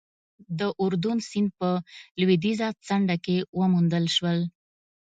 [0.59, 1.69] د اردون سیند په
[2.19, 4.39] لوېدیځه څنډه کې وموندل شول.